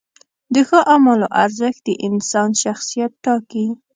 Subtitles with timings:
[0.53, 3.67] د ښو اعمالو ارزښت د انسان شخصیت ټاکي.